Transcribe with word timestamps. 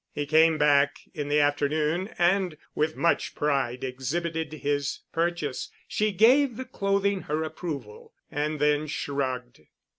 He 0.15 0.25
came 0.25 0.57
back 0.57 1.01
in 1.13 1.27
the 1.29 1.39
afternoon 1.39 2.07
and 2.17 2.57
with 2.73 2.95
much 2.95 3.35
pride 3.35 3.83
exhibited 3.83 4.51
his 4.51 5.01
purchase. 5.11 5.69
She 5.87 6.11
gave 6.11 6.57
the 6.57 6.65
clothing 6.65 7.21
her 7.29 7.43
approval 7.43 8.11
and 8.31 8.59
then 8.59 8.87
shrugged. 8.87 9.61